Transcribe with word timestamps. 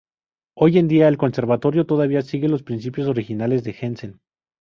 Hoy 0.57 0.79
en 0.79 0.87
día, 0.87 1.07
el 1.07 1.19
Conservatorio 1.19 1.85
todavía 1.85 2.23
sigue 2.23 2.49
los 2.49 2.63
principios 2.63 3.07
originales 3.07 3.63
de 3.63 3.73
Jensen. 3.73 4.19